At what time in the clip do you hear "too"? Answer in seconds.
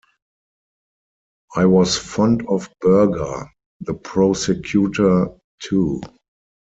5.61-6.01